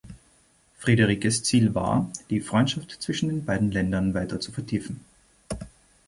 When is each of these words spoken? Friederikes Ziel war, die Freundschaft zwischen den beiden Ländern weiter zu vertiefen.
Friederikes 0.79 1.43
Ziel 1.43 1.75
war, 1.75 2.11
die 2.31 2.39
Freundschaft 2.41 2.89
zwischen 3.03 3.29
den 3.29 3.45
beiden 3.45 3.69
Ländern 3.71 4.15
weiter 4.15 4.39
zu 4.39 4.51
vertiefen. 4.51 5.01